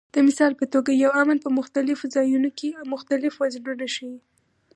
د 0.15 0.15
مثال 0.27 0.51
په 0.59 0.65
توګه 0.73 0.91
یو 1.03 1.09
"امن" 1.21 1.37
په 1.45 1.49
مختلفو 1.59 2.05
ځایونو 2.15 2.49
کې 2.57 2.69
مختلف 2.93 3.33
وزنونه 3.41 3.85
ښيي. 3.95 4.17